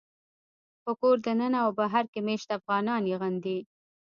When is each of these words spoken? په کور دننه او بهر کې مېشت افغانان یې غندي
په 0.83 0.91
کور 0.99 1.15
دننه 1.25 1.59
او 1.65 1.69
بهر 1.79 2.05
کې 2.11 2.19
مېشت 2.27 2.49
افغانان 2.59 3.01
یې 3.09 3.15
غندي 3.21 3.59